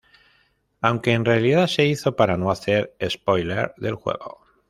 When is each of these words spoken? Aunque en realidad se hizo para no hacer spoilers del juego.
Aunque 0.81 1.11
en 1.11 1.25
realidad 1.25 1.67
se 1.67 1.85
hizo 1.85 2.15
para 2.15 2.35
no 2.35 2.49
hacer 2.49 2.95
spoilers 3.07 3.73
del 3.77 3.93
juego. 3.93 4.41